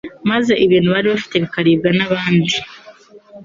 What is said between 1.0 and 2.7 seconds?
bafite bikaribwa n’abandi?